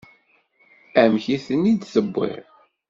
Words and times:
Amek 1.01 1.25
i 1.35 1.37
tent-id-tewwiḍ? 1.45 2.45